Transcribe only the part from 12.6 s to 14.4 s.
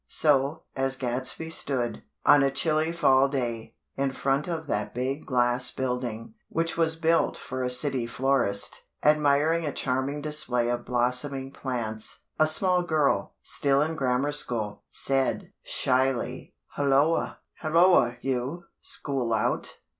girl, still in Grammar